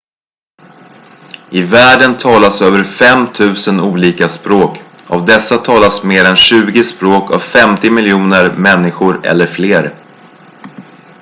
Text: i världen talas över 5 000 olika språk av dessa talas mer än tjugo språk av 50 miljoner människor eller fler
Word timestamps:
i 1.51 1.61
världen 1.61 2.17
talas 2.17 2.61
över 2.61 2.83
5 2.83 3.75
000 3.77 3.85
olika 3.91 4.29
språk 4.29 4.79
av 5.07 5.25
dessa 5.25 5.57
talas 5.57 6.03
mer 6.03 6.25
än 6.25 6.35
tjugo 6.35 6.83
språk 6.83 7.31
av 7.31 7.39
50 7.39 7.91
miljoner 7.91 8.55
människor 8.57 9.25
eller 9.25 9.47
fler 9.47 9.95